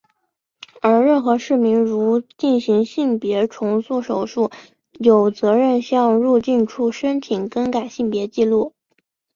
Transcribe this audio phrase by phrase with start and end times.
[0.81, 4.49] 而任何市民如进行性别重塑手术
[4.93, 8.73] 有责任向入境处申请更改性别纪录。